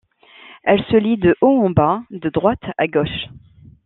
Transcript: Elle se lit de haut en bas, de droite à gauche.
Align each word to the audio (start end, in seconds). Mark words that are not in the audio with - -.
Elle 0.63 0.83
se 0.85 0.95
lit 0.97 1.17
de 1.17 1.35
haut 1.41 1.61
en 1.63 1.69
bas, 1.69 2.01
de 2.09 2.27
droite 2.29 2.63
à 2.79 2.87
gauche. 2.87 3.27